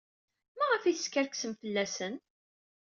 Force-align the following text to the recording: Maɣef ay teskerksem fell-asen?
Maɣef 0.57 0.83
ay 0.83 0.95
teskerksem 0.97 1.53
fell-asen? 1.61 2.15